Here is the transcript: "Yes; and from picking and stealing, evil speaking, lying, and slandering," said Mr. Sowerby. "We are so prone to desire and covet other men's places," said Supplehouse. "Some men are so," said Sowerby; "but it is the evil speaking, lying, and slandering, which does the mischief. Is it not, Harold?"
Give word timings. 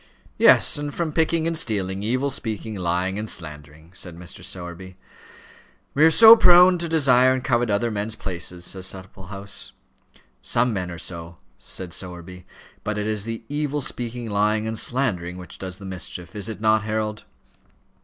"Yes; 0.39 0.79
and 0.79 0.91
from 0.91 1.13
picking 1.13 1.45
and 1.45 1.55
stealing, 1.55 2.01
evil 2.01 2.31
speaking, 2.31 2.73
lying, 2.73 3.19
and 3.19 3.29
slandering," 3.29 3.91
said 3.93 4.17
Mr. 4.17 4.43
Sowerby. 4.43 4.97
"We 5.93 6.03
are 6.03 6.09
so 6.09 6.35
prone 6.35 6.79
to 6.79 6.89
desire 6.89 7.31
and 7.33 7.43
covet 7.43 7.69
other 7.69 7.91
men's 7.91 8.15
places," 8.15 8.65
said 8.65 8.83
Supplehouse. 8.85 9.73
"Some 10.41 10.73
men 10.73 10.89
are 10.89 10.97
so," 10.97 11.37
said 11.59 11.93
Sowerby; 11.93 12.47
"but 12.83 12.97
it 12.97 13.05
is 13.05 13.25
the 13.25 13.43
evil 13.47 13.79
speaking, 13.81 14.27
lying, 14.27 14.65
and 14.65 14.79
slandering, 14.79 15.37
which 15.37 15.59
does 15.59 15.77
the 15.77 15.85
mischief. 15.85 16.35
Is 16.35 16.49
it 16.49 16.59
not, 16.59 16.81
Harold?" 16.81 17.23